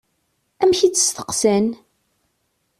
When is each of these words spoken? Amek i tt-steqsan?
Amek 0.61 0.79
i 0.81 0.87
tt-steqsan? 0.89 1.67